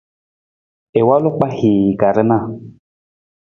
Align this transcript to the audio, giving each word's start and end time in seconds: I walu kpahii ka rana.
I 0.99 1.01
walu 1.07 1.29
kpahii 1.35 1.97
ka 1.99 2.07
rana. 2.15 2.37